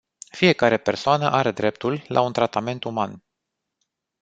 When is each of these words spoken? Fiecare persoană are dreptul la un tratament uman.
Fiecare 0.31 0.77
persoană 0.77 1.29
are 1.31 1.51
dreptul 1.51 2.03
la 2.07 2.21
un 2.21 2.33
tratament 2.33 2.83
uman. 2.83 3.23